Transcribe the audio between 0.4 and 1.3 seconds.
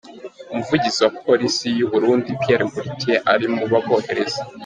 Umuvugizi wa